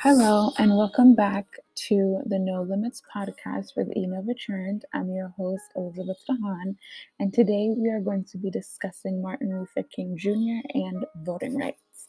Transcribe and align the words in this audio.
Hello, 0.00 0.52
and 0.58 0.76
welcome 0.76 1.14
back 1.14 1.46
to 1.88 2.20
the 2.26 2.38
No 2.38 2.60
Limits 2.62 3.02
podcast 3.14 3.74
with 3.76 3.88
Enova 3.96 4.36
Churnt. 4.36 4.84
I'm 4.92 5.10
your 5.10 5.28
host, 5.28 5.64
Elizabeth 5.74 6.22
Dahan, 6.28 6.76
and 7.18 7.32
today 7.32 7.72
we 7.74 7.88
are 7.88 8.00
going 8.00 8.24
to 8.24 8.36
be 8.36 8.50
discussing 8.50 9.22
Martin 9.22 9.58
Luther 9.58 9.88
King 9.88 10.14
Jr. 10.14 10.60
and 10.74 11.06
voting 11.24 11.56
rights. 11.56 12.08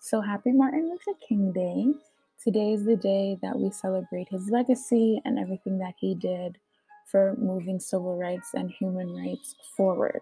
So, 0.00 0.20
happy 0.20 0.52
Martin 0.52 0.88
Luther 0.88 1.18
King 1.28 1.52
Day! 1.52 1.86
Today 2.42 2.74
is 2.74 2.84
the 2.84 2.96
day 2.96 3.36
that 3.42 3.58
we 3.58 3.72
celebrate 3.72 4.28
his 4.28 4.48
legacy 4.48 5.20
and 5.24 5.36
everything 5.36 5.78
that 5.78 5.94
he 5.98 6.14
did 6.14 6.58
for 7.10 7.34
moving 7.38 7.80
civil 7.80 8.16
rights 8.16 8.50
and 8.54 8.70
human 8.70 9.12
rights 9.12 9.56
forward. 9.76 10.20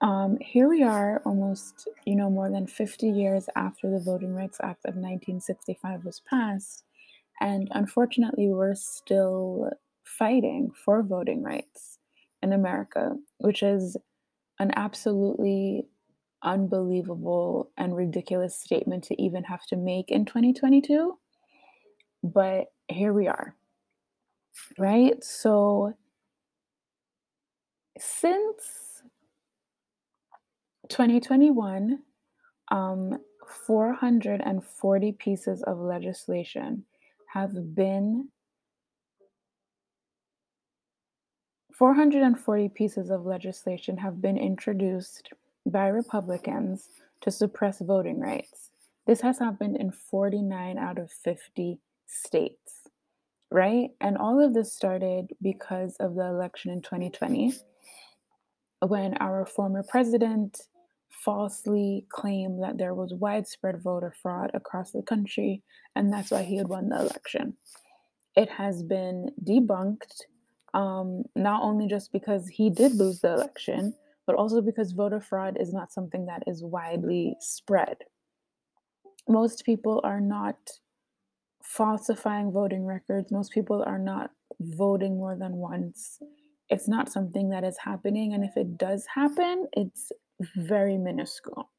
Um, 0.00 0.38
here 0.40 0.68
we 0.68 0.82
are, 0.82 1.20
almost, 1.26 1.86
you 2.06 2.16
know, 2.16 2.30
more 2.30 2.50
than 2.50 2.66
50 2.66 3.08
years 3.08 3.48
after 3.54 3.90
the 3.90 4.00
Voting 4.00 4.34
Rights 4.34 4.58
Act 4.62 4.86
of 4.86 4.94
1965 4.94 6.04
was 6.04 6.20
passed, 6.20 6.84
and 7.40 7.68
unfortunately, 7.72 8.48
we're 8.48 8.74
still 8.74 9.70
fighting 10.04 10.70
for 10.84 11.02
voting 11.02 11.42
rights 11.42 11.98
in 12.42 12.52
America, 12.52 13.14
which 13.38 13.62
is 13.62 13.96
an 14.58 14.72
absolutely 14.76 15.86
unbelievable 16.42 17.70
and 17.76 17.94
ridiculous 17.94 18.58
statement 18.58 19.04
to 19.04 19.22
even 19.22 19.44
have 19.44 19.66
to 19.66 19.76
make 19.76 20.10
in 20.10 20.24
2022. 20.24 21.18
But 22.22 22.72
here 22.88 23.12
we 23.12 23.28
are, 23.28 23.54
right? 24.78 25.22
So, 25.22 25.94
since 27.98 28.89
2021, 30.90 32.00
um, 32.70 33.16
440 33.66 35.12
pieces 35.12 35.62
of 35.62 35.78
legislation 35.78 36.84
have 37.32 37.74
been 37.74 38.28
440 41.72 42.68
pieces 42.68 43.08
of 43.08 43.24
legislation 43.24 43.96
have 43.96 44.20
been 44.20 44.36
introduced 44.36 45.30
by 45.64 45.86
Republicans 45.86 46.88
to 47.22 47.30
suppress 47.30 47.80
voting 47.80 48.20
rights. 48.20 48.70
This 49.06 49.22
has 49.22 49.38
happened 49.38 49.78
in 49.78 49.90
49 49.90 50.76
out 50.76 50.98
of 50.98 51.10
50 51.10 51.78
states, 52.06 52.88
right? 53.50 53.90
And 53.98 54.18
all 54.18 54.44
of 54.44 54.52
this 54.52 54.74
started 54.74 55.30
because 55.40 55.96
of 56.00 56.16
the 56.16 56.26
election 56.26 56.70
in 56.70 56.82
2020 56.82 57.54
when 58.80 59.16
our 59.18 59.46
former 59.46 59.82
president 59.82 60.60
falsely 61.24 62.06
claimed 62.08 62.62
that 62.62 62.78
there 62.78 62.94
was 62.94 63.12
widespread 63.14 63.82
voter 63.82 64.14
fraud 64.22 64.50
across 64.54 64.92
the 64.92 65.02
country, 65.02 65.62
and 65.94 66.12
that's 66.12 66.30
why 66.30 66.42
he 66.42 66.56
had 66.56 66.68
won 66.68 66.88
the 66.88 67.00
election. 67.00 67.54
It 68.36 68.48
has 68.50 68.82
been 68.82 69.30
debunked, 69.42 70.22
um, 70.74 71.24
not 71.34 71.62
only 71.62 71.88
just 71.88 72.12
because 72.12 72.48
he 72.48 72.70
did 72.70 72.94
lose 72.94 73.20
the 73.20 73.34
election, 73.34 73.94
but 74.26 74.36
also 74.36 74.60
because 74.60 74.92
voter 74.92 75.20
fraud 75.20 75.56
is 75.60 75.72
not 75.72 75.92
something 75.92 76.26
that 76.26 76.44
is 76.46 76.62
widely 76.62 77.36
spread. 77.40 77.96
Most 79.28 79.64
people 79.64 80.00
are 80.04 80.20
not 80.20 80.56
falsifying 81.62 82.52
voting 82.52 82.84
records, 82.84 83.30
most 83.30 83.52
people 83.52 83.82
are 83.86 83.98
not 83.98 84.30
voting 84.60 85.16
more 85.16 85.36
than 85.36 85.56
once. 85.56 86.20
It's 86.68 86.88
not 86.88 87.10
something 87.10 87.50
that 87.50 87.64
is 87.64 87.76
happening, 87.78 88.32
and 88.32 88.44
if 88.44 88.56
it 88.56 88.78
does 88.78 89.06
happen, 89.12 89.66
it's 89.72 90.12
very 90.56 90.96
minuscule. 90.98 91.70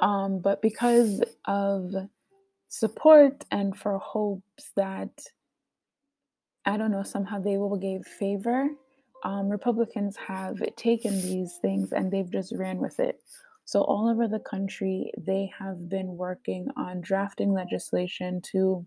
Um, 0.00 0.40
but 0.40 0.60
because 0.62 1.22
of 1.46 1.92
support 2.68 3.44
and 3.50 3.76
for 3.76 3.98
hopes 3.98 4.72
that, 4.76 5.10
I 6.64 6.76
don't 6.76 6.90
know, 6.90 7.02
somehow 7.02 7.40
they 7.40 7.56
will 7.56 7.76
give 7.76 8.06
favor, 8.06 8.68
um, 9.24 9.48
Republicans 9.48 10.16
have 10.16 10.58
taken 10.76 11.20
these 11.20 11.58
things 11.62 11.92
and 11.92 12.10
they've 12.10 12.30
just 12.30 12.52
ran 12.56 12.78
with 12.78 12.98
it. 12.98 13.20
So, 13.64 13.82
all 13.82 14.08
over 14.08 14.26
the 14.26 14.40
country, 14.40 15.12
they 15.16 15.50
have 15.56 15.88
been 15.88 16.16
working 16.16 16.66
on 16.76 17.00
drafting 17.00 17.52
legislation 17.52 18.40
to 18.50 18.84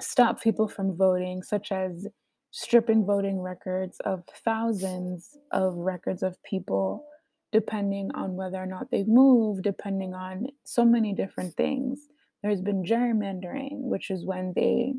stop 0.00 0.42
people 0.42 0.66
from 0.66 0.96
voting, 0.96 1.42
such 1.42 1.70
as 1.70 2.06
stripping 2.56 3.04
voting 3.04 3.40
records 3.40 3.98
of 4.04 4.22
thousands 4.44 5.36
of 5.50 5.74
records 5.74 6.22
of 6.22 6.40
people, 6.44 7.04
depending 7.50 8.08
on 8.14 8.36
whether 8.36 8.58
or 8.58 8.66
not 8.66 8.88
they've 8.92 9.08
moved, 9.08 9.64
depending 9.64 10.14
on 10.14 10.46
so 10.62 10.84
many 10.84 11.12
different 11.12 11.52
things. 11.56 12.06
There's 12.44 12.60
been 12.60 12.84
gerrymandering, 12.84 13.80
which 13.80 14.08
is 14.08 14.24
when 14.24 14.52
they 14.54 14.94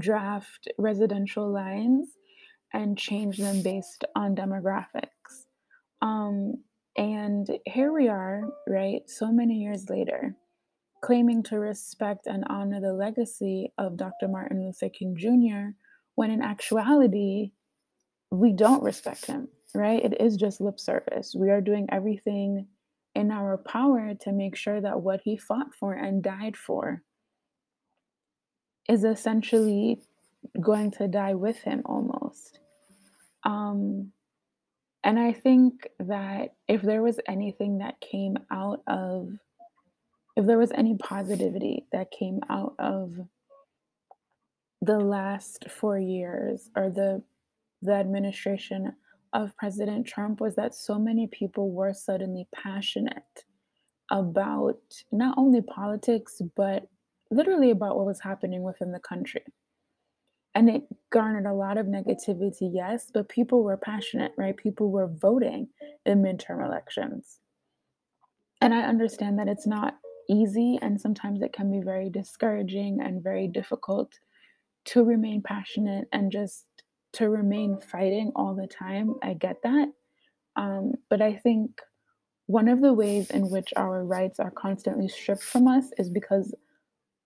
draft 0.00 0.66
residential 0.76 1.52
lines 1.52 2.08
and 2.72 2.98
change 2.98 3.38
them 3.38 3.62
based 3.62 4.04
on 4.16 4.34
demographics. 4.34 5.46
Um, 6.02 6.64
and 6.96 7.48
here 7.64 7.92
we 7.92 8.08
are, 8.08 8.42
right, 8.66 9.02
so 9.06 9.30
many 9.30 9.58
years 9.58 9.88
later, 9.88 10.34
claiming 11.00 11.44
to 11.44 11.60
respect 11.60 12.26
and 12.26 12.42
honor 12.48 12.80
the 12.80 12.92
legacy 12.92 13.72
of 13.78 13.96
Dr. 13.96 14.26
Martin 14.26 14.64
Luther 14.64 14.88
King 14.88 15.14
Jr 15.16 15.76
when 16.14 16.30
in 16.30 16.42
actuality, 16.42 17.52
we 18.30 18.52
don't 18.52 18.82
respect 18.82 19.26
him, 19.26 19.48
right? 19.74 20.04
It 20.04 20.20
is 20.20 20.36
just 20.36 20.60
lip 20.60 20.78
service. 20.78 21.34
We 21.36 21.50
are 21.50 21.60
doing 21.60 21.86
everything 21.90 22.66
in 23.14 23.30
our 23.30 23.58
power 23.58 24.14
to 24.20 24.32
make 24.32 24.56
sure 24.56 24.80
that 24.80 25.00
what 25.00 25.20
he 25.22 25.36
fought 25.36 25.74
for 25.78 25.94
and 25.94 26.22
died 26.22 26.56
for 26.56 27.02
is 28.88 29.04
essentially 29.04 30.02
going 30.60 30.90
to 30.92 31.08
die 31.08 31.34
with 31.34 31.58
him 31.58 31.82
almost. 31.86 32.58
Um, 33.44 34.12
and 35.04 35.18
I 35.18 35.32
think 35.32 35.88
that 36.00 36.54
if 36.66 36.82
there 36.82 37.02
was 37.02 37.20
anything 37.28 37.78
that 37.78 38.00
came 38.00 38.36
out 38.50 38.80
of, 38.86 39.30
if 40.36 40.46
there 40.46 40.58
was 40.58 40.72
any 40.72 40.96
positivity 40.96 41.86
that 41.92 42.10
came 42.10 42.40
out 42.48 42.74
of 42.78 43.14
the 44.84 44.98
last 44.98 45.70
four 45.70 45.98
years 45.98 46.70
or 46.76 46.90
the 46.90 47.22
the 47.82 47.92
administration 47.92 48.92
of 49.32 49.56
President 49.56 50.06
Trump 50.06 50.40
was 50.40 50.54
that 50.56 50.74
so 50.74 50.98
many 50.98 51.26
people 51.26 51.70
were 51.70 51.92
suddenly 51.92 52.46
passionate 52.54 53.44
about 54.10 54.78
not 55.12 55.36
only 55.36 55.60
politics 55.60 56.40
but 56.56 56.86
literally 57.30 57.70
about 57.70 57.96
what 57.96 58.06
was 58.06 58.20
happening 58.20 58.62
within 58.62 58.92
the 58.92 59.00
country. 59.00 59.42
And 60.54 60.70
it 60.70 60.82
garnered 61.10 61.46
a 61.46 61.52
lot 61.52 61.78
of 61.78 61.86
negativity, 61.86 62.70
yes, 62.72 63.10
but 63.12 63.28
people 63.28 63.64
were 63.64 63.76
passionate, 63.76 64.32
right? 64.38 64.56
People 64.56 64.90
were 64.90 65.08
voting 65.08 65.68
in 66.06 66.22
midterm 66.22 66.64
elections. 66.64 67.40
And 68.60 68.72
I 68.72 68.82
understand 68.82 69.38
that 69.40 69.48
it's 69.48 69.66
not 69.66 69.96
easy 70.30 70.78
and 70.80 71.00
sometimes 71.00 71.42
it 71.42 71.52
can 71.52 71.70
be 71.70 71.80
very 71.80 72.08
discouraging 72.08 73.00
and 73.02 73.22
very 73.22 73.48
difficult 73.48 74.12
to 74.86 75.04
remain 75.04 75.42
passionate 75.42 76.08
and 76.12 76.30
just 76.30 76.66
to 77.14 77.28
remain 77.28 77.80
fighting 77.80 78.32
all 78.34 78.54
the 78.54 78.66
time. 78.66 79.14
I 79.22 79.34
get 79.34 79.62
that. 79.62 79.88
Um, 80.56 80.92
but 81.10 81.22
I 81.22 81.34
think 81.34 81.80
one 82.46 82.68
of 82.68 82.80
the 82.80 82.92
ways 82.92 83.30
in 83.30 83.50
which 83.50 83.72
our 83.76 84.04
rights 84.04 84.38
are 84.38 84.50
constantly 84.50 85.08
stripped 85.08 85.42
from 85.42 85.66
us 85.66 85.86
is 85.98 86.10
because 86.10 86.54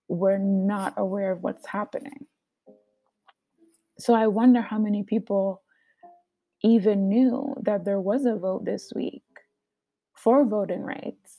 we're 0.07 0.37
not 0.37 0.93
aware 0.97 1.31
of 1.31 1.43
what's 1.43 1.67
happening. 1.67 2.25
So 3.99 4.13
I 4.13 4.27
wonder 4.27 4.61
how 4.61 4.79
many 4.79 5.03
people 5.03 5.61
even 6.63 7.09
knew 7.09 7.55
that 7.63 7.85
there 7.85 7.99
was 7.99 8.25
a 8.25 8.35
vote 8.35 8.65
this 8.65 8.91
week 8.95 9.23
for 10.13 10.45
voting 10.45 10.81
rights. 10.81 11.37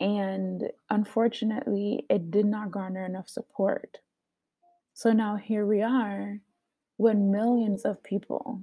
And 0.00 0.70
unfortunately, 0.90 2.04
it 2.10 2.30
did 2.30 2.46
not 2.46 2.70
garner 2.70 3.04
enough 3.04 3.28
support. 3.28 3.98
So 4.94 5.12
now 5.12 5.36
here 5.36 5.66
we 5.66 5.82
are 5.82 6.38
when 6.96 7.32
millions 7.32 7.84
of 7.84 8.02
people 8.04 8.62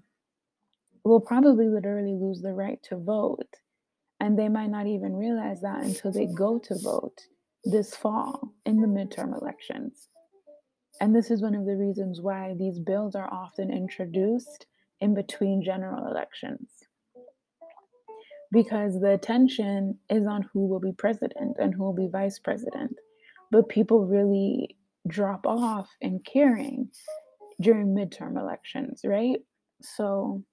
will 1.03 1.19
probably 1.19 1.67
literally 1.67 2.15
lose 2.15 2.41
the 2.41 2.53
right 2.53 2.81
to 2.83 2.95
vote. 2.95 3.57
And 4.21 4.39
they 4.39 4.47
might 4.47 4.69
not 4.69 4.87
even 4.87 5.15
realize 5.15 5.61
that 5.61 5.83
until 5.83 6.11
they 6.11 6.27
go 6.27 6.57
to 6.59 6.79
vote 6.79 7.27
this 7.65 7.95
fall 7.95 8.53
in 8.65 8.81
the 8.81 8.87
midterm 8.87 9.39
elections. 9.39 10.07
And 11.01 11.13
this 11.13 11.31
is 11.31 11.41
one 11.41 11.55
of 11.55 11.65
the 11.65 11.75
reasons 11.75 12.21
why 12.21 12.55
these 12.57 12.79
bills 12.79 13.13
are 13.15 13.31
often 13.31 13.69
introduced 13.69 14.67
in 15.01 15.13
between 15.13 15.63
general 15.63 16.07
elections. 16.07 16.69
Because 18.53 19.01
the 19.01 19.11
attention 19.11 19.97
is 20.09 20.25
on 20.25 20.47
who 20.53 20.67
will 20.67 20.79
be 20.79 20.93
president 20.93 21.57
and 21.59 21.73
who 21.73 21.83
will 21.83 21.93
be 21.93 22.07
vice 22.07 22.39
president. 22.39 22.95
But 23.49 23.67
people 23.67 24.05
really 24.05 24.77
drop 25.11 25.45
off 25.45 25.89
in 26.01 26.19
caring 26.19 26.89
during 27.59 27.95
midterm 27.95 28.39
elections, 28.39 29.01
right? 29.03 29.39
So 29.81 30.43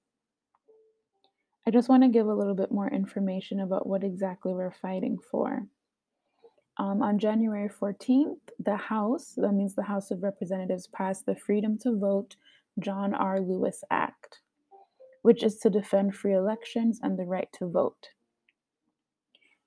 I 1.67 1.71
just 1.71 1.89
want 1.89 2.03
to 2.03 2.09
give 2.09 2.27
a 2.27 2.35
little 2.35 2.55
bit 2.55 2.73
more 2.73 2.89
information 2.89 3.61
about 3.61 3.87
what 3.87 4.05
exactly 4.05 4.53
we're 4.53 4.71
fighting 4.71 5.19
for. 5.31 5.67
Um, 6.79 7.03
on 7.03 7.19
January 7.19 7.69
14th, 7.69 8.39
the 8.65 8.77
House, 8.77 9.35
that 9.37 9.53
means 9.53 9.75
the 9.75 9.83
House 9.83 10.11
of 10.11 10.23
Representatives, 10.23 10.87
passed 10.87 11.27
the 11.27 11.35
Freedom 11.35 11.77
to 11.79 11.97
Vote 11.97 12.37
John 12.79 13.15
R. 13.15 13.41
Lewis 13.41 13.83
Act, 13.91 14.41
which 15.23 15.43
is 15.43 15.59
to 15.59 15.71
defend 15.71 16.15
free 16.15 16.35
elections 16.35 17.01
and 17.03 17.19
the 17.19 17.25
right 17.25 17.49
to 17.59 17.67
vote. 17.67 18.11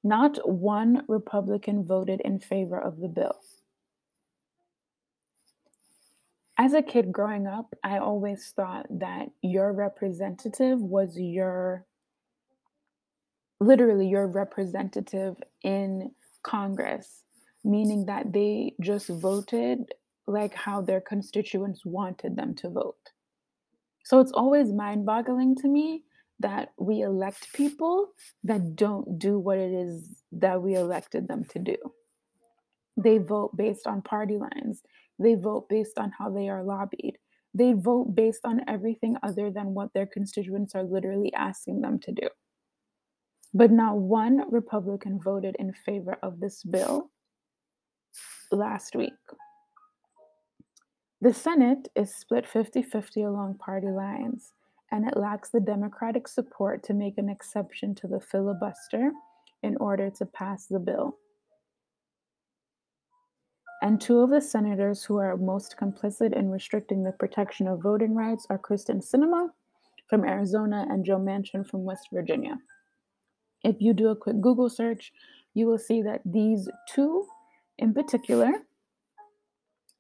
Not 0.04 0.38
one 0.50 1.04
Republican 1.08 1.86
voted 1.86 2.22
in 2.24 2.40
favor 2.40 2.80
of 2.80 3.00
the 3.00 3.10
bill. 3.10 3.40
As 6.62 6.74
a 6.74 6.84
kid 6.84 7.12
growing 7.12 7.48
up, 7.48 7.74
I 7.84 7.98
always 7.98 8.54
thought 8.56 8.86
that 8.92 9.30
your 9.42 9.74
representative 9.74 10.80
was 10.80 11.18
your 11.18 11.88
literally 13.60 14.08
your 14.08 14.28
representative 14.28 15.38
in 15.64 16.12
Congress, 16.44 17.24
meaning 17.64 18.06
that 18.06 18.32
they 18.32 18.76
just 18.80 19.08
voted 19.08 19.92
like 20.28 20.54
how 20.54 20.82
their 20.82 21.02
constituents 21.02 21.84
wanted 21.84 22.36
them 22.36 22.54
to 22.58 22.70
vote. 22.70 23.10
So 24.06 24.20
it's 24.20 24.32
always 24.32 24.72
mind 24.72 25.04
boggling 25.04 25.56
to 25.64 25.68
me 25.68 26.04
that 26.42 26.74
we 26.78 27.02
elect 27.02 27.54
people 27.54 28.12
that 28.44 28.76
don't 28.76 29.18
do 29.18 29.40
what 29.40 29.58
it 29.58 29.74
is 29.74 30.22
that 30.32 30.62
we 30.62 30.76
elected 30.76 31.28
them 31.28 31.44
to 31.46 31.58
do. 31.58 31.78
They 32.98 33.18
vote 33.18 33.58
based 33.58 33.88
on 33.88 34.04
party 34.04 34.38
lines, 34.38 34.84
they 35.22 35.36
vote 35.36 35.70
based 35.70 35.98
on 35.98 36.12
how 36.18 36.30
they 36.30 36.50
are 36.50 36.64
lobbied. 36.64 37.18
They 37.54 37.74
vote 37.74 38.16
based 38.16 38.42
on 38.46 38.62
everything 38.68 39.18
other 39.24 39.52
than 39.52 39.74
what 39.74 39.94
their 39.94 40.06
constituents 40.06 40.74
are 40.74 40.84
literally 40.84 41.34
asking 41.34 41.82
them 41.82 42.00
to 42.00 42.12
do. 42.12 42.30
But 43.54 43.72
not 43.72 43.98
one 43.98 44.50
Republican 44.50 45.20
voted 45.22 45.58
in 45.60 45.74
favor 45.74 46.18
of 46.24 46.40
this 46.40 46.64
bill 46.64 47.12
last 48.52 48.96
week. 48.96 49.14
The 51.20 51.34
Senate 51.34 51.88
is 51.96 52.16
split 52.16 52.48
50 52.48 52.82
50 52.82 53.24
along 53.24 53.56
party 53.56 53.90
lines, 53.90 54.54
and 54.92 55.08
it 55.08 55.18
lacks 55.18 55.50
the 55.50 55.60
Democratic 55.60 56.28
support 56.28 56.84
to 56.86 56.94
make 56.94 57.18
an 57.18 57.30
exception 57.30 57.94
to 57.96 58.08
the 58.08 58.20
filibuster 58.20 59.12
in 59.62 59.78
order 59.78 60.10
to 60.10 60.26
pass 60.26 60.66
the 60.66 60.80
bill. 60.80 61.18
And 63.82 64.00
two 64.00 64.20
of 64.20 64.30
the 64.30 64.42
senators 64.42 65.04
who 65.04 65.18
are 65.18 65.36
most 65.38 65.76
complicit 65.80 66.34
in 66.38 66.52
restricting 66.52 67.04
the 67.04 67.14
protection 67.14 67.68
of 67.68 67.82
voting 67.82 68.14
rights 68.14 68.46
are 68.50 68.60
Kyrsten 68.60 69.04
Sinema 69.04 69.50
from 70.08 70.24
Arizona 70.24 70.86
and 70.90 71.04
Joe 71.04 71.18
Manchin 71.18 71.68
from 71.68 71.84
West 71.84 72.10
Virginia. 72.14 72.60
If 73.64 73.78
you 73.80 73.94
do 73.94 74.10
a 74.10 74.16
quick 74.16 74.40
Google 74.40 74.70
search, 74.70 75.12
you 75.56 75.66
will 75.66 75.80
see 75.80 76.02
that 76.04 76.22
these 76.26 76.70
two 76.90 77.26
in 77.80 77.94
particular 77.94 78.52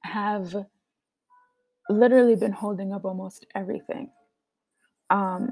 have 0.03 0.55
literally 1.89 2.35
been 2.35 2.51
holding 2.51 2.93
up 2.93 3.05
almost 3.05 3.45
everything. 3.55 4.09
Um, 5.09 5.49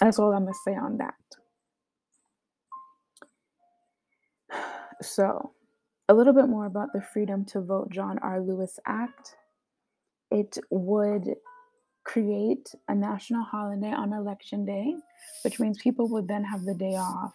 that's 0.00 0.18
all 0.18 0.32
I'm 0.32 0.44
going 0.44 0.54
to 0.54 0.60
say 0.64 0.76
on 0.76 0.98
that. 0.98 1.14
So, 5.00 5.52
a 6.08 6.14
little 6.14 6.32
bit 6.32 6.48
more 6.48 6.66
about 6.66 6.92
the 6.92 7.02
Freedom 7.02 7.44
to 7.46 7.60
Vote 7.60 7.90
John 7.90 8.18
R. 8.20 8.40
Lewis 8.40 8.78
Act. 8.86 9.36
It 10.30 10.58
would 10.70 11.34
create 12.04 12.74
a 12.88 12.94
national 12.94 13.44
holiday 13.44 13.92
on 13.92 14.12
election 14.12 14.64
day, 14.64 14.94
which 15.44 15.60
means 15.60 15.78
people 15.78 16.08
would 16.08 16.26
then 16.26 16.42
have 16.44 16.64
the 16.64 16.74
day 16.74 16.96
off. 16.96 17.34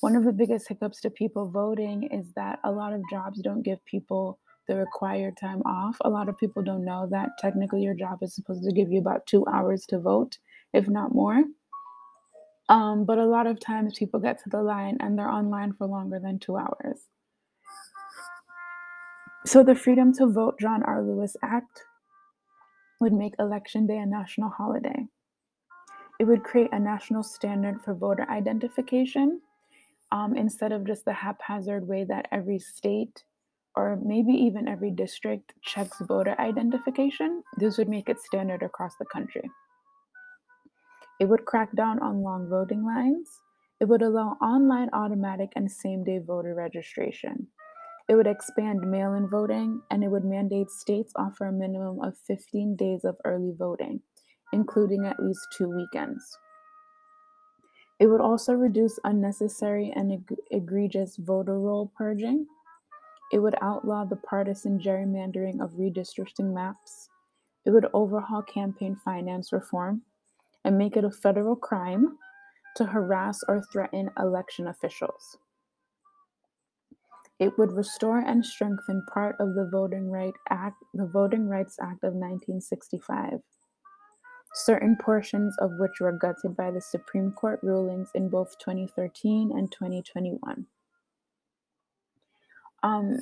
One 0.00 0.16
of 0.16 0.24
the 0.24 0.32
biggest 0.32 0.68
hiccups 0.68 1.00
to 1.00 1.10
people 1.10 1.48
voting 1.48 2.04
is 2.04 2.32
that 2.34 2.58
a 2.64 2.70
lot 2.70 2.92
of 2.92 3.00
jobs 3.10 3.40
don't 3.40 3.62
give 3.62 3.84
people 3.84 4.38
the 4.68 4.76
required 4.76 5.36
time 5.36 5.62
off. 5.64 5.96
A 6.02 6.10
lot 6.10 6.28
of 6.28 6.38
people 6.38 6.62
don't 6.62 6.84
know 6.84 7.08
that 7.10 7.30
technically 7.38 7.82
your 7.82 7.94
job 7.94 8.18
is 8.22 8.34
supposed 8.34 8.64
to 8.64 8.72
give 8.72 8.92
you 8.92 9.00
about 9.00 9.26
two 9.26 9.46
hours 9.46 9.86
to 9.86 9.98
vote, 9.98 10.38
if 10.72 10.88
not 10.88 11.14
more. 11.14 11.42
Um, 12.72 13.04
but 13.04 13.18
a 13.18 13.26
lot 13.26 13.46
of 13.46 13.60
times 13.60 13.98
people 13.98 14.18
get 14.18 14.42
to 14.42 14.48
the 14.48 14.62
line 14.62 14.96
and 15.00 15.18
they're 15.18 15.28
online 15.28 15.74
for 15.74 15.86
longer 15.86 16.18
than 16.18 16.38
two 16.38 16.56
hours. 16.56 17.00
So 19.44 19.62
the 19.62 19.74
Freedom 19.74 20.14
to 20.14 20.26
Vote 20.26 20.58
John 20.58 20.82
R. 20.82 21.02
Lewis 21.02 21.36
Act 21.42 21.82
would 22.98 23.12
make 23.12 23.34
Election 23.38 23.86
Day 23.86 23.98
a 23.98 24.06
national 24.06 24.48
holiday. 24.48 25.06
It 26.18 26.24
would 26.24 26.44
create 26.44 26.70
a 26.72 26.78
national 26.78 27.24
standard 27.24 27.82
for 27.84 27.92
voter 27.92 28.26
identification 28.30 29.42
um, 30.10 30.34
instead 30.34 30.72
of 30.72 30.86
just 30.86 31.04
the 31.04 31.12
haphazard 31.12 31.86
way 31.86 32.04
that 32.04 32.26
every 32.32 32.58
state 32.58 33.22
or 33.76 33.98
maybe 34.02 34.32
even 34.32 34.66
every 34.66 34.90
district 34.90 35.52
checks 35.62 35.98
voter 36.08 36.40
identification. 36.40 37.42
This 37.58 37.76
would 37.76 37.88
make 37.90 38.08
it 38.08 38.18
standard 38.18 38.62
across 38.62 38.94
the 38.98 39.06
country. 39.12 39.42
It 41.22 41.28
would 41.28 41.44
crack 41.44 41.70
down 41.76 42.00
on 42.00 42.24
long 42.24 42.48
voting 42.48 42.84
lines. 42.84 43.42
It 43.78 43.84
would 43.84 44.02
allow 44.02 44.36
online, 44.42 44.90
automatic, 44.92 45.52
and 45.54 45.70
same 45.70 46.02
day 46.02 46.18
voter 46.18 46.52
registration. 46.52 47.46
It 48.08 48.16
would 48.16 48.26
expand 48.26 48.80
mail 48.90 49.14
in 49.14 49.28
voting 49.28 49.82
and 49.88 50.02
it 50.02 50.08
would 50.08 50.24
mandate 50.24 50.68
states 50.68 51.12
offer 51.14 51.46
a 51.46 51.52
minimum 51.52 52.00
of 52.02 52.18
15 52.18 52.74
days 52.74 53.04
of 53.04 53.18
early 53.24 53.52
voting, 53.56 54.00
including 54.52 55.06
at 55.06 55.22
least 55.22 55.46
two 55.56 55.68
weekends. 55.68 56.36
It 58.00 58.08
would 58.08 58.20
also 58.20 58.54
reduce 58.54 58.98
unnecessary 59.04 59.92
and 59.94 60.10
eg- 60.10 60.38
egregious 60.50 61.18
voter 61.18 61.60
roll 61.60 61.92
purging. 61.96 62.48
It 63.30 63.38
would 63.38 63.54
outlaw 63.62 64.04
the 64.06 64.16
partisan 64.16 64.80
gerrymandering 64.80 65.62
of 65.62 65.74
redistricting 65.74 66.52
maps. 66.52 67.10
It 67.64 67.70
would 67.70 67.86
overhaul 67.94 68.42
campaign 68.42 68.96
finance 68.96 69.52
reform 69.52 70.02
and 70.64 70.78
make 70.78 70.96
it 70.96 71.04
a 71.04 71.10
federal 71.10 71.56
crime 71.56 72.18
to 72.76 72.84
harass 72.84 73.40
or 73.48 73.62
threaten 73.72 74.10
election 74.18 74.68
officials. 74.68 75.36
It 77.38 77.58
would 77.58 77.72
restore 77.72 78.18
and 78.18 78.44
strengthen 78.44 79.04
part 79.12 79.36
of 79.40 79.54
the 79.54 79.68
Voting 79.70 80.10
Right 80.10 80.34
Act, 80.50 80.76
the 80.94 81.06
Voting 81.06 81.48
Rights 81.48 81.76
Act 81.80 82.04
of 82.04 82.14
1965, 82.14 83.40
certain 84.54 84.96
portions 85.00 85.56
of 85.58 85.72
which 85.78 85.98
were 86.00 86.12
gutted 86.12 86.56
by 86.56 86.70
the 86.70 86.80
Supreme 86.80 87.32
Court 87.32 87.58
rulings 87.62 88.10
in 88.14 88.28
both 88.28 88.56
2013 88.58 89.50
and 89.56 89.72
2021. 89.72 90.66
Um, 92.84 93.18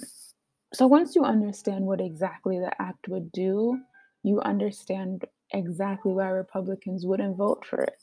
so 0.72 0.86
once 0.86 1.16
you 1.16 1.24
understand 1.24 1.84
what 1.84 2.00
exactly 2.00 2.58
the 2.58 2.72
act 2.80 3.08
would 3.08 3.32
do, 3.32 3.78
you 4.22 4.40
understand 4.42 5.24
exactly 5.52 6.12
why 6.12 6.28
Republicans 6.28 7.06
wouldn't 7.06 7.36
vote 7.36 7.64
for 7.64 7.80
it. 7.82 8.02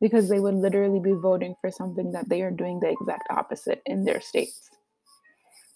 Because 0.00 0.28
they 0.28 0.38
would 0.38 0.54
literally 0.54 1.00
be 1.00 1.12
voting 1.12 1.54
for 1.60 1.70
something 1.70 2.12
that 2.12 2.28
they 2.28 2.42
are 2.42 2.52
doing 2.52 2.78
the 2.80 2.90
exact 2.90 3.28
opposite 3.30 3.82
in 3.84 4.04
their 4.04 4.20
states 4.20 4.70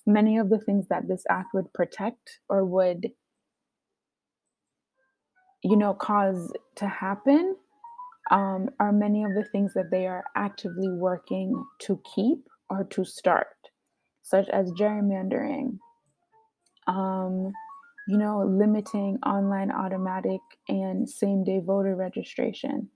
many 0.07 0.39
of 0.39 0.49
the 0.49 0.59
things 0.59 0.87
that 0.89 1.07
this 1.09 1.25
act 1.31 1.55
would 1.55 1.73
protect 1.73 2.41
or 2.49 2.65
would 2.65 3.11
you 5.63 5.77
know 5.77 5.95
cause 5.95 6.53
to 6.75 6.89
happen 6.89 7.57
um, 8.31 8.69
are 8.81 8.93
many 8.93 9.25
of 9.25 9.35
the 9.35 9.45
things 9.53 9.75
that 9.75 9.91
they 9.91 10.07
are 10.07 10.25
actively 10.37 10.89
working 10.89 11.65
to 11.79 12.01
keep 12.15 12.39
or 12.71 12.85
to 12.85 13.05
start 13.05 13.47
such 14.23 14.49
as 14.49 14.73
gerrymandering 14.73 15.79
um, 16.87 17.53
you 18.09 18.19
know 18.19 18.45
limiting 18.47 19.19
online 19.25 19.71
automatic 19.71 20.41
and 20.69 21.09
same 21.09 21.45
day 21.45 21.61
voter 21.65 21.95
registration 21.97 22.89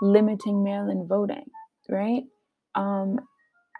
limiting 0.00 0.62
mail-in 0.62 1.06
voting 1.06 1.44
right 1.88 2.24
um, 2.74 3.18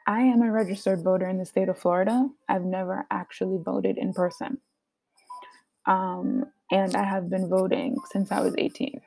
I 0.06 0.20
am 0.22 0.42
a 0.42 0.50
registered 0.50 1.02
voter 1.02 1.28
in 1.28 1.38
the 1.38 1.46
state 1.46 1.68
of 1.68 1.78
Florida. 1.78 2.28
I've 2.48 2.64
never 2.64 3.06
actually 3.10 3.58
voted 3.64 3.98
in 3.98 4.12
person. 4.12 4.58
Um, 5.86 6.44
and 6.70 6.96
I 6.96 7.04
have 7.04 7.30
been 7.30 7.48
voting 7.48 7.96
since 8.10 8.32
I 8.32 8.40
was 8.40 8.54
18. 8.58 9.00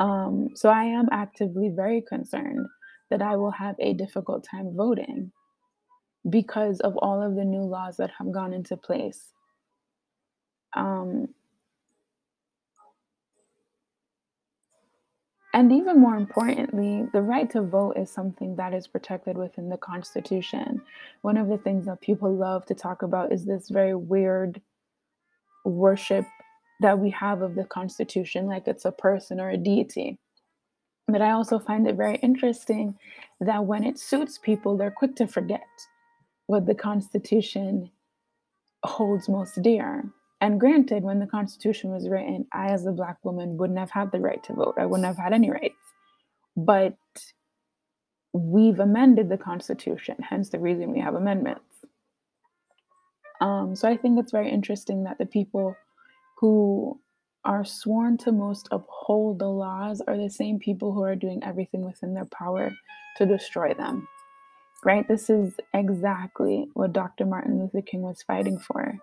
Um, 0.00 0.50
so 0.54 0.68
I 0.68 0.84
am 0.84 1.08
actively 1.12 1.70
very 1.74 2.02
concerned 2.02 2.66
that 3.10 3.22
I 3.22 3.36
will 3.36 3.52
have 3.52 3.76
a 3.78 3.94
difficult 3.94 4.46
time 4.50 4.74
voting 4.76 5.32
because 6.28 6.80
of 6.80 6.96
all 6.98 7.22
of 7.22 7.36
the 7.36 7.44
new 7.44 7.62
laws 7.62 7.96
that 7.98 8.10
have 8.18 8.32
gone 8.32 8.52
into 8.52 8.76
place. 8.76 9.32
Um, 10.76 11.28
And 15.56 15.72
even 15.72 16.00
more 16.00 16.16
importantly, 16.16 17.08
the 17.14 17.22
right 17.22 17.48
to 17.52 17.62
vote 17.62 17.92
is 17.96 18.10
something 18.10 18.56
that 18.56 18.74
is 18.74 18.86
protected 18.86 19.38
within 19.38 19.70
the 19.70 19.78
Constitution. 19.78 20.82
One 21.22 21.38
of 21.38 21.48
the 21.48 21.56
things 21.56 21.86
that 21.86 22.02
people 22.02 22.30
love 22.30 22.66
to 22.66 22.74
talk 22.74 23.00
about 23.00 23.32
is 23.32 23.46
this 23.46 23.70
very 23.70 23.94
weird 23.94 24.60
worship 25.64 26.26
that 26.80 26.98
we 26.98 27.08
have 27.08 27.40
of 27.40 27.54
the 27.54 27.64
Constitution, 27.64 28.48
like 28.48 28.68
it's 28.68 28.84
a 28.84 28.92
person 28.92 29.40
or 29.40 29.48
a 29.48 29.56
deity. 29.56 30.18
But 31.08 31.22
I 31.22 31.30
also 31.30 31.58
find 31.58 31.88
it 31.88 31.96
very 31.96 32.16
interesting 32.16 32.98
that 33.40 33.64
when 33.64 33.82
it 33.82 33.98
suits 33.98 34.36
people, 34.36 34.76
they're 34.76 34.90
quick 34.90 35.16
to 35.16 35.26
forget 35.26 35.62
what 36.48 36.66
the 36.66 36.74
Constitution 36.74 37.92
holds 38.84 39.26
most 39.26 39.62
dear. 39.62 40.04
And 40.40 40.60
granted, 40.60 41.02
when 41.02 41.18
the 41.18 41.26
Constitution 41.26 41.90
was 41.90 42.08
written, 42.08 42.46
I, 42.52 42.66
as 42.66 42.86
a 42.86 42.92
Black 42.92 43.16
woman, 43.24 43.56
wouldn't 43.56 43.78
have 43.78 43.90
had 43.90 44.12
the 44.12 44.20
right 44.20 44.42
to 44.44 44.52
vote. 44.52 44.74
I 44.78 44.84
wouldn't 44.84 45.06
have 45.06 45.16
had 45.16 45.32
any 45.32 45.50
rights. 45.50 45.74
But 46.56 46.96
we've 48.32 48.78
amended 48.78 49.28
the 49.28 49.38
Constitution, 49.38 50.16
hence 50.20 50.50
the 50.50 50.58
reason 50.58 50.92
we 50.92 51.00
have 51.00 51.14
amendments. 51.14 51.62
Um, 53.40 53.74
so 53.76 53.88
I 53.88 53.96
think 53.96 54.18
it's 54.18 54.32
very 54.32 54.50
interesting 54.50 55.04
that 55.04 55.18
the 55.18 55.26
people 55.26 55.76
who 56.38 57.00
are 57.44 57.64
sworn 57.64 58.18
to 58.18 58.32
most 58.32 58.68
uphold 58.70 59.38
the 59.38 59.48
laws 59.48 60.02
are 60.06 60.16
the 60.16 60.28
same 60.30 60.58
people 60.58 60.92
who 60.92 61.02
are 61.02 61.14
doing 61.14 61.42
everything 61.44 61.84
within 61.84 62.12
their 62.12 62.26
power 62.26 62.72
to 63.16 63.26
destroy 63.26 63.72
them. 63.72 64.06
Right? 64.84 65.06
This 65.08 65.30
is 65.30 65.54
exactly 65.72 66.68
what 66.74 66.92
Dr. 66.92 67.24
Martin 67.24 67.58
Luther 67.58 67.82
King 67.82 68.02
was 68.02 68.22
fighting 68.22 68.58
for. 68.58 68.94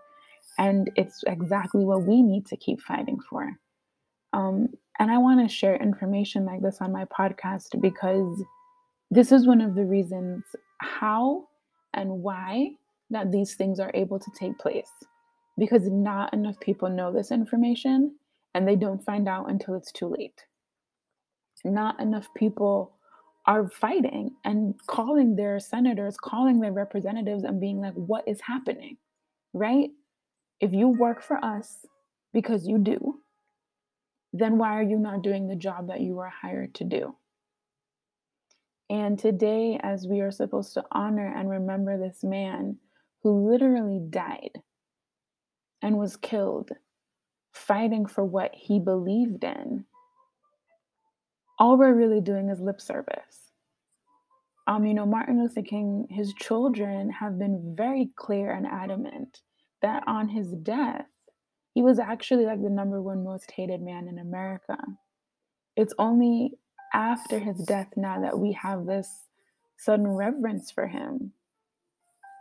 And 0.58 0.92
it's 0.96 1.24
exactly 1.26 1.84
what 1.84 2.04
we 2.04 2.22
need 2.22 2.46
to 2.48 2.58
keep 2.58 2.82
fighting 2.82 3.20
for. 3.30 3.50
Um, 4.34 4.68
and 5.00 5.12
I 5.12 5.18
want 5.18 5.48
to 5.48 5.54
share 5.54 5.76
information 5.76 6.46
like 6.46 6.62
this 6.62 6.80
on 6.80 6.92
my 6.92 7.06
podcast 7.06 7.80
because 7.82 8.44
this 9.12 9.32
is 9.32 9.48
one 9.48 9.62
of 9.62 9.76
the 9.76 9.86
reasons 9.86 10.44
how 10.80 11.48
and 11.94 12.10
why 12.10 12.72
that 13.10 13.32
these 13.32 13.56
things 13.56 13.80
are 13.80 13.92
able 13.94 14.20
to 14.20 14.32
take 14.38 14.58
place 14.58 14.90
because 15.58 15.84
not 15.88 16.34
enough 16.34 16.60
people 16.60 16.90
know 16.90 17.12
this 17.12 17.32
information 17.32 18.16
and 18.56 18.68
they 18.68 18.76
don't 18.76 19.04
find 19.06 19.28
out 19.28 19.50
until 19.50 19.76
it's 19.76 19.92
too 19.92 20.08
late. 20.08 20.46
Not 21.64 22.00
enough 22.00 22.28
people 22.36 22.94
are 23.46 23.70
fighting 23.70 24.32
and 24.44 24.76
calling 24.88 25.36
their 25.36 25.60
senators, 25.60 26.18
calling 26.18 26.60
their 26.60 26.72
representatives, 26.72 27.44
and 27.44 27.60
being 27.60 27.80
like, 27.80 27.94
what 27.94 28.28
is 28.28 28.42
happening? 28.42 28.98
Right? 29.54 29.92
If 30.63 30.72
you 30.72 30.88
work 30.88 31.22
for 31.22 31.43
us 31.43 31.86
because 32.32 32.65
you 32.65 32.77
do, 32.77 33.20
then 34.32 34.58
why 34.58 34.77
are 34.77 34.82
you 34.82 34.98
not 34.98 35.22
doing 35.22 35.50
the 35.50 35.58
job 35.58 35.89
that 35.89 36.00
you 36.00 36.15
were 36.15 36.29
hired 36.29 36.74
to 36.75 36.86
do? 36.86 37.17
And 38.89 39.20
today, 39.20 39.77
as 39.84 40.08
we 40.08 40.22
are 40.22 40.32
supposed 40.32 40.74
to 40.75 40.86
honor 40.89 41.27
and 41.36 41.50
remember 41.50 41.98
this 41.98 42.24
man 42.24 42.77
who 43.24 43.51
literally 43.51 44.00
died 44.10 44.62
and 45.82 45.98
was 45.98 46.15
killed 46.15 46.72
fighting 47.51 48.05
for 48.05 48.24
what 48.24 48.55
he 48.55 48.79
believed 48.79 49.43
in, 49.43 49.84
all 51.60 51.77
we're 51.77 51.93
really 51.93 52.22
doing 52.22 52.48
is 52.48 52.62
lip 52.62 52.79
service. 52.79 53.51
Um, 54.65 54.86
you 54.86 54.93
know, 54.93 55.05
Martin 55.05 55.41
Luther 55.41 55.62
King, 55.62 56.08
his 56.10 56.34
children 56.36 57.10
have 57.10 57.38
been 57.38 57.75
very 57.75 58.12
clear 58.15 58.53
and 58.53 58.65
adamant 58.65 59.41
that 59.84 60.04
on 60.08 60.30
his 60.30 60.52
death, 60.63 61.06
he 61.75 61.84
was 61.84 62.00
actually 62.00 62.46
like 62.46 62.62
the 62.63 62.70
number 62.70 63.02
one 63.02 63.24
most 63.24 63.52
hated 63.52 63.82
man 63.82 64.08
in 64.08 64.18
America. 64.18 64.78
It's 65.75 65.94
only 66.00 66.54
after 66.94 67.38
his 67.38 67.60
death 67.60 67.90
now 67.96 68.22
that 68.22 68.40
we 68.40 68.54
have 68.54 68.86
this 68.86 69.10
sudden 69.78 70.08
reverence 70.08 70.72
for 70.72 70.88
him. 70.88 71.34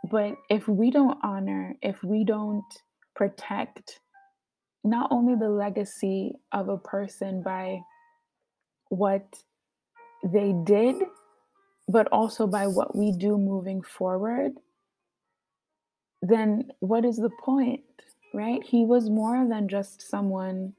But 0.09 0.35
if 0.49 0.67
we 0.67 0.91
don't 0.91 1.17
honor, 1.23 1.75
if 1.81 2.03
we 2.03 2.23
don't 2.23 2.63
protect 3.15 3.99
not 4.83 5.11
only 5.11 5.35
the 5.35 5.49
legacy 5.49 6.33
of 6.51 6.69
a 6.69 6.77
person 6.77 7.41
by 7.41 7.79
what 8.89 9.25
they 10.23 10.53
did, 10.63 10.95
but 11.87 12.07
also 12.11 12.47
by 12.47 12.67
what 12.67 12.95
we 12.95 13.11
do 13.11 13.37
moving 13.37 13.81
forward, 13.81 14.53
then 16.23 16.71
what 16.79 17.03
is 17.03 17.17
the 17.17 17.29
point, 17.29 17.81
right? 18.33 18.63
He 18.63 18.85
was 18.85 19.09
more 19.09 19.45
than 19.47 19.67
just 19.67 20.01
someone 20.01 20.73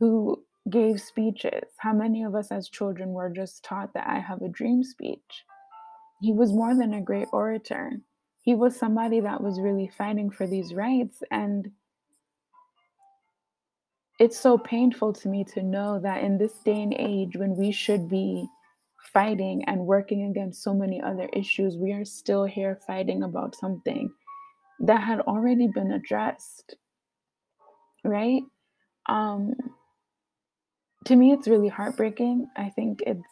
who 0.00 0.42
gave 0.68 1.00
speeches. 1.00 1.70
How 1.78 1.92
many 1.92 2.24
of 2.24 2.34
us 2.34 2.50
as 2.50 2.68
children 2.68 3.10
were 3.10 3.30
just 3.30 3.62
taught 3.62 3.94
that 3.94 4.08
I 4.08 4.18
have 4.18 4.42
a 4.42 4.48
dream 4.48 4.82
speech? 4.82 5.44
He 6.20 6.32
was 6.32 6.52
more 6.52 6.74
than 6.74 6.94
a 6.94 7.00
great 7.00 7.28
orator. 7.32 7.92
He 8.42 8.56
was 8.56 8.76
somebody 8.76 9.20
that 9.20 9.40
was 9.40 9.60
really 9.60 9.88
fighting 9.96 10.30
for 10.30 10.48
these 10.48 10.74
rights. 10.74 11.22
And 11.30 11.70
it's 14.18 14.38
so 14.38 14.58
painful 14.58 15.12
to 15.12 15.28
me 15.28 15.44
to 15.54 15.62
know 15.62 16.00
that 16.00 16.24
in 16.24 16.38
this 16.38 16.54
day 16.64 16.82
and 16.82 16.94
age, 16.98 17.36
when 17.36 17.54
we 17.54 17.70
should 17.70 18.08
be 18.08 18.48
fighting 19.12 19.62
and 19.68 19.86
working 19.86 20.24
against 20.24 20.64
so 20.64 20.74
many 20.74 21.00
other 21.00 21.28
issues, 21.32 21.76
we 21.76 21.92
are 21.92 22.04
still 22.04 22.44
here 22.44 22.80
fighting 22.84 23.22
about 23.22 23.54
something 23.54 24.10
that 24.80 25.02
had 25.02 25.20
already 25.20 25.68
been 25.68 25.92
addressed. 25.92 26.76
Right? 28.04 28.42
Um, 29.08 29.54
to 31.06 31.16
me, 31.16 31.32
it's 31.32 31.48
really 31.48 31.68
heartbreaking. 31.68 32.48
I 32.56 32.70
think 32.70 33.02
it's 33.06 33.22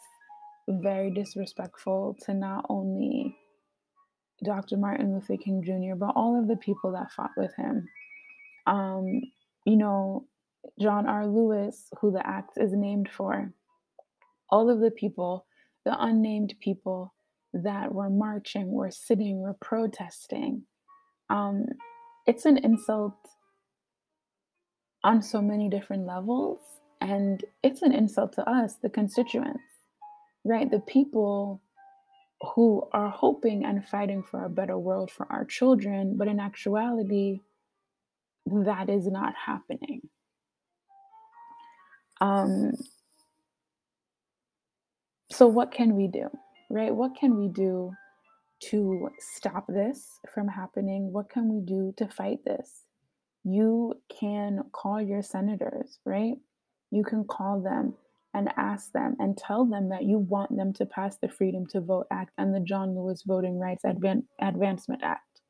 very 0.67 1.11
disrespectful 1.11 2.17
to 2.25 2.33
not 2.33 2.65
only 2.69 3.37
Dr. 4.43 4.77
Martin 4.77 5.13
Luther 5.13 5.37
King 5.37 5.63
Jr., 5.63 5.95
but 5.95 6.13
all 6.15 6.39
of 6.39 6.47
the 6.47 6.57
people 6.57 6.91
that 6.93 7.11
fought 7.11 7.31
with 7.37 7.53
him. 7.55 7.87
Um, 8.67 9.21
you 9.65 9.75
know, 9.77 10.25
John 10.79 11.07
R. 11.07 11.27
Lewis, 11.27 11.89
who 11.99 12.11
the 12.11 12.25
act 12.25 12.57
is 12.57 12.73
named 12.73 13.09
for, 13.09 13.53
all 14.49 14.69
of 14.69 14.79
the 14.79 14.91
people, 14.91 15.45
the 15.85 15.95
unnamed 15.97 16.55
people 16.59 17.13
that 17.53 17.93
were 17.93 18.09
marching, 18.09 18.71
were 18.71 18.91
sitting, 18.91 19.39
were 19.39 19.55
protesting. 19.61 20.63
Um, 21.29 21.65
it's 22.25 22.45
an 22.45 22.57
insult 22.57 23.15
on 25.05 25.21
so 25.21 25.41
many 25.41 25.69
different 25.69 26.05
levels. 26.05 26.59
And 26.99 27.45
it's 27.63 27.83
an 27.83 27.93
insult 27.93 28.33
to 28.33 28.49
us, 28.49 28.75
the 28.81 28.89
constituents, 28.89 29.61
right? 30.43 30.69
The 30.69 30.79
people 30.79 31.61
who 32.55 32.87
are 32.91 33.09
hoping 33.09 33.63
and 33.63 33.87
fighting 33.87 34.23
for 34.23 34.43
a 34.43 34.49
better 34.49 34.77
world 34.77 35.11
for 35.11 35.27
our 35.31 35.45
children, 35.45 36.15
but 36.17 36.27
in 36.27 36.39
actuality, 36.39 37.41
that 38.47 38.89
is 38.89 39.07
not 39.07 39.33
happening. 39.45 40.01
Um, 42.21 42.71
so, 45.31 45.47
what 45.47 45.71
can 45.71 45.95
we 45.95 46.07
do, 46.07 46.29
right? 46.69 46.93
What 46.93 47.15
can 47.15 47.37
we 47.37 47.49
do 47.49 47.91
to 48.61 49.09
stop 49.19 49.67
this 49.67 50.19
from 50.33 50.47
happening? 50.47 51.11
What 51.11 51.29
can 51.29 51.53
we 51.53 51.61
do 51.61 51.93
to 51.97 52.07
fight 52.07 52.39
this? 52.45 52.83
You 53.43 53.93
can 54.19 54.63
call 54.71 55.01
your 55.01 55.21
senators, 55.21 55.99
right? 56.05 56.35
You 56.91 57.03
can 57.03 57.25
call 57.25 57.61
them 57.61 57.93
and 58.33 58.49
ask 58.57 58.91
them 58.91 59.15
and 59.19 59.37
tell 59.37 59.65
them 59.65 59.89
that 59.89 60.03
you 60.03 60.17
want 60.17 60.55
them 60.55 60.73
to 60.73 60.85
pass 60.85 61.17
the 61.17 61.29
Freedom 61.29 61.65
to 61.67 61.79
Vote 61.79 62.07
Act 62.11 62.31
and 62.37 62.53
the 62.53 62.59
John 62.59 62.95
Lewis 62.95 63.23
Voting 63.25 63.59
Rights 63.59 63.83
Advan- 63.85 64.25
Advancement 64.41 65.03
Act. 65.03 65.41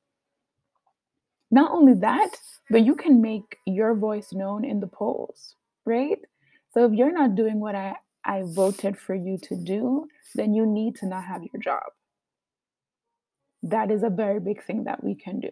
Not 1.50 1.71
only 1.71 1.93
that, 2.01 2.31
but 2.69 2.85
you 2.85 2.95
can 2.95 3.21
make 3.21 3.57
your 3.65 3.95
voice 3.95 4.33
known 4.33 4.65
in 4.65 4.79
the 4.81 4.88
polls, 4.88 5.55
right? 5.85 6.19
So 6.74 6.85
if 6.85 6.93
you're 6.93 7.13
not 7.13 7.35
doing 7.35 7.59
what 7.59 7.75
I, 7.75 7.95
I 8.25 8.43
voted 8.45 8.97
for 8.97 9.15
you 9.15 9.38
to 9.43 9.55
do, 9.55 10.07
then 10.35 10.53
you 10.53 10.65
need 10.65 10.95
to 10.97 11.07
not 11.07 11.24
have 11.24 11.43
your 11.43 11.62
job. 11.62 11.83
That 13.65 13.89
is 13.89 14.03
a 14.03 14.10
very 14.10 14.39
big 14.39 14.63
thing 14.63 14.84
that 14.84 15.03
we 15.03 15.15
can 15.15 15.39
do. 15.39 15.50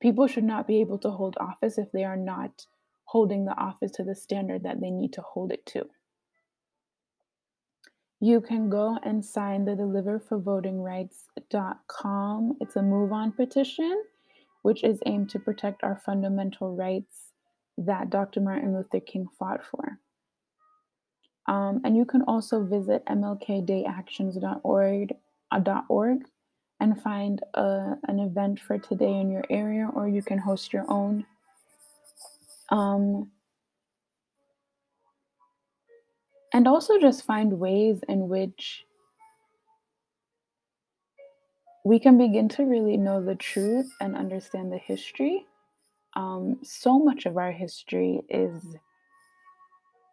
People 0.00 0.26
should 0.26 0.42
not 0.42 0.66
be 0.66 0.80
able 0.80 0.98
to 0.98 1.10
hold 1.10 1.36
office 1.38 1.78
if 1.78 1.92
they 1.92 2.02
are 2.02 2.16
not 2.16 2.66
holding 3.04 3.44
the 3.44 3.56
office 3.56 3.92
to 3.92 4.02
the 4.02 4.16
standard 4.16 4.64
that 4.64 4.80
they 4.80 4.90
need 4.90 5.12
to 5.12 5.22
hold 5.22 5.52
it 5.52 5.64
to. 5.66 5.84
You 8.18 8.40
can 8.40 8.68
go 8.68 8.98
and 9.04 9.24
sign 9.24 9.64
the 9.64 9.76
deliverforvotingrights.com. 9.76 12.56
It's 12.60 12.74
a 12.74 12.82
move 12.82 13.12
on 13.12 13.30
petition, 13.30 14.02
which 14.62 14.82
is 14.82 14.98
aimed 15.06 15.30
to 15.30 15.38
protect 15.38 15.84
our 15.84 16.02
fundamental 16.04 16.74
rights 16.74 17.30
that 17.78 18.10
Dr. 18.10 18.40
Martin 18.40 18.74
Luther 18.74 18.98
King 18.98 19.28
fought 19.38 19.64
for. 19.64 20.00
Um, 21.46 21.80
and 21.84 21.96
you 21.96 22.04
can 22.04 22.22
also 22.22 22.64
visit 22.64 23.06
mlkdayactions.org 23.06 25.14
uh, 25.52 25.80
.org 25.88 26.24
and 26.80 27.00
find 27.00 27.40
a, 27.54 27.58
uh, 27.58 27.94
an 28.08 28.20
event 28.20 28.60
for 28.60 28.78
today 28.78 29.20
in 29.20 29.30
your 29.30 29.44
area, 29.48 29.88
or 29.94 30.08
you 30.08 30.22
can 30.22 30.38
host 30.38 30.72
your 30.72 30.84
own. 30.90 31.24
Um, 32.70 33.30
and 36.52 36.68
also 36.68 36.98
just 36.98 37.24
find 37.24 37.58
ways 37.58 38.00
in 38.08 38.28
which 38.28 38.84
we 41.84 41.98
can 41.98 42.18
begin 42.18 42.48
to 42.48 42.64
really 42.64 42.96
know 42.96 43.24
the 43.24 43.36
truth 43.36 43.90
and 44.00 44.16
understand 44.16 44.72
the 44.72 44.78
history. 44.78 45.46
Um, 46.14 46.58
so 46.62 46.98
much 46.98 47.26
of 47.26 47.36
our 47.36 47.52
history 47.52 48.22
is 48.28 48.60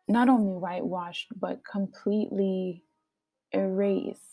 not 0.07 0.29
only 0.29 0.53
whitewashed, 0.53 1.27
but 1.39 1.65
completely 1.65 2.83
erased 3.53 4.32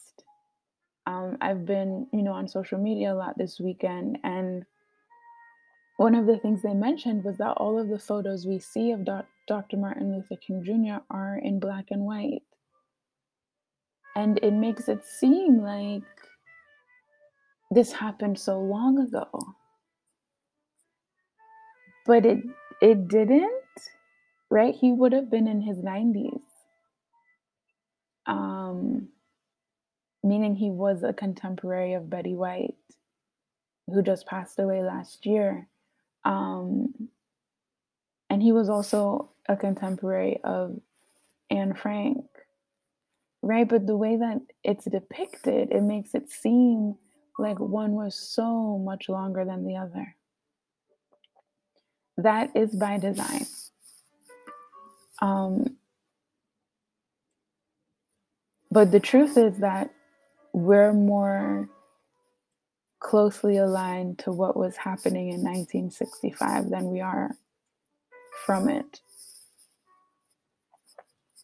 Um, 1.11 1.38
I've 1.40 1.67
been, 1.67 2.07
you 2.12 2.23
know, 2.23 2.33
on 2.33 2.47
social 2.47 2.79
media 2.79 3.12
a 3.12 3.14
lot 3.14 3.37
this 3.37 3.59
weekend, 3.59 4.19
and 4.23 4.64
one 5.97 6.14
of 6.14 6.26
the 6.26 6.38
things 6.38 6.62
they 6.62 6.73
mentioned 6.73 7.25
was 7.25 7.37
that 7.38 7.57
all 7.57 7.81
of 7.81 7.88
the 7.88 7.99
photos 7.99 8.47
we 8.47 8.61
see 8.61 8.93
of 8.93 9.05
Dr. 9.05 9.76
Martin 9.76 10.12
Luther 10.14 10.40
King 10.40 10.62
Jr. 10.64 11.02
are 11.11 11.37
in 11.37 11.59
black 11.59 11.87
and 11.90 12.02
white. 12.02 12.43
And 14.14 14.38
it 14.43 14.52
makes 14.52 14.88
it 14.88 15.05
seem 15.05 15.61
like 15.61 16.02
this 17.73 17.93
happened 17.93 18.38
so 18.38 18.61
long 18.61 18.99
ago. 18.99 19.29
But 22.07 22.25
it 22.25 22.38
it 22.81 23.09
didn't, 23.09 23.52
right? 24.49 24.75
He 24.75 24.93
would 24.93 25.12
have 25.12 25.31
been 25.31 25.49
in 25.49 25.61
his 25.61 25.79
90s. 25.79 26.40
Um 28.26 29.09
meaning 30.24 30.56
he 30.56 30.70
was 30.70 31.02
a 31.02 31.12
contemporary 31.12 31.94
of 31.94 32.10
Betty 32.10 32.34
White 32.34 32.74
who 33.88 34.02
just 34.02 34.26
passed 34.26 34.58
away 34.58 34.82
last 34.82 35.26
year. 35.26 35.68
Um 36.24 37.10
and 38.30 38.42
he 38.42 38.52
was 38.52 38.68
also 38.68 39.30
a 39.48 39.56
contemporary 39.56 40.40
of 40.44 40.78
Anne 41.50 41.74
Frank. 41.74 42.26
Right? 43.42 43.68
But 43.68 43.86
the 43.86 43.96
way 43.96 44.16
that 44.16 44.40
it's 44.64 44.86
depicted, 44.86 45.70
it 45.72 45.82
makes 45.82 46.14
it 46.14 46.30
seem 46.30 46.96
like 47.38 47.58
one 47.60 47.92
was 47.92 48.16
so 48.16 48.78
much 48.78 49.08
longer 49.08 49.44
than 49.44 49.66
the 49.66 49.76
other. 49.76 50.16
That 52.18 52.56
is 52.56 52.74
by 52.74 52.98
design. 52.98 53.46
Um, 55.22 55.76
but 58.70 58.92
the 58.92 59.00
truth 59.00 59.38
is 59.38 59.58
that 59.58 59.90
we're 60.52 60.92
more 60.92 61.69
closely 63.00 63.57
aligned 63.57 64.19
to 64.21 64.30
what 64.33 64.57
was 64.57 64.76
happening 64.76 65.28
in 65.28 65.42
1965 65.42 66.69
than 66.69 66.90
we 66.90 67.00
are 67.00 67.30
from 68.45 68.69
it. 68.69 69.00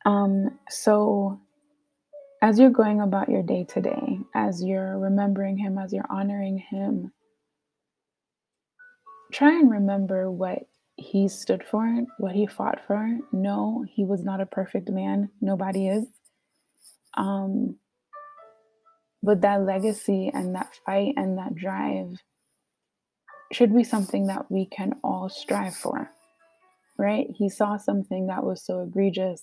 Um, 0.04 0.58
so 0.68 1.40
as 2.42 2.58
you're 2.58 2.70
going 2.70 3.00
about 3.00 3.28
your 3.28 3.42
day 3.42 3.64
today, 3.64 4.20
as 4.34 4.62
you're 4.62 4.98
remembering 4.98 5.56
him, 5.56 5.78
as 5.78 5.92
you're 5.92 6.06
honoring 6.10 6.58
him, 6.58 7.12
try 9.32 9.50
and 9.50 9.70
remember 9.70 10.30
what 10.30 10.60
he 10.96 11.28
stood 11.28 11.64
for, 11.64 12.04
what 12.18 12.34
he 12.34 12.46
fought 12.46 12.80
for. 12.86 13.18
No, 13.32 13.84
he 13.88 14.04
was 14.04 14.22
not 14.22 14.40
a 14.40 14.46
perfect 14.46 14.88
man. 14.90 15.30
Nobody 15.40 15.88
is. 15.88 16.06
Um, 17.14 17.76
but 19.26 19.40
that 19.40 19.62
legacy 19.62 20.30
and 20.32 20.54
that 20.54 20.72
fight 20.86 21.14
and 21.16 21.36
that 21.36 21.56
drive 21.56 22.22
should 23.52 23.74
be 23.74 23.82
something 23.82 24.28
that 24.28 24.48
we 24.48 24.66
can 24.66 24.94
all 25.02 25.28
strive 25.28 25.74
for, 25.74 26.08
right? 26.96 27.26
He 27.34 27.48
saw 27.48 27.76
something 27.76 28.28
that 28.28 28.44
was 28.44 28.64
so 28.64 28.82
egregious 28.82 29.42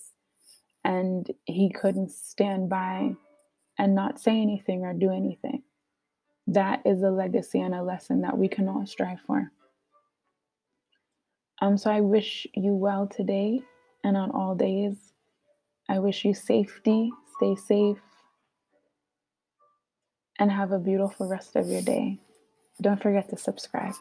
and 0.84 1.30
he 1.44 1.70
couldn't 1.70 2.12
stand 2.12 2.70
by 2.70 3.12
and 3.78 3.94
not 3.94 4.18
say 4.18 4.40
anything 4.40 4.84
or 4.84 4.94
do 4.94 5.10
anything. 5.10 5.62
That 6.46 6.80
is 6.86 7.02
a 7.02 7.10
legacy 7.10 7.60
and 7.60 7.74
a 7.74 7.82
lesson 7.82 8.22
that 8.22 8.38
we 8.38 8.48
can 8.48 8.68
all 8.70 8.86
strive 8.86 9.20
for. 9.20 9.52
Um, 11.60 11.76
so 11.76 11.90
I 11.90 12.00
wish 12.00 12.46
you 12.54 12.72
well 12.72 13.06
today 13.06 13.60
and 14.02 14.16
on 14.16 14.30
all 14.30 14.54
days. 14.54 15.12
I 15.90 15.98
wish 15.98 16.24
you 16.24 16.32
safety, 16.32 17.10
stay 17.36 17.54
safe, 17.54 17.98
and 20.38 20.50
have 20.50 20.72
a 20.72 20.78
beautiful 20.78 21.28
rest 21.28 21.56
of 21.56 21.68
your 21.68 21.82
day. 21.82 22.18
Don't 22.80 23.02
forget 23.02 23.28
to 23.30 23.36
subscribe. 23.36 23.94